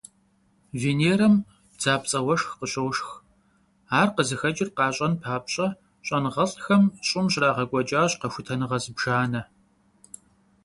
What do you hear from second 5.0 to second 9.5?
папщIэ щIэныгъэлIхэм ЩIым щрагъэкIуэкIащ къэхутэныгъэ зыбжанэ.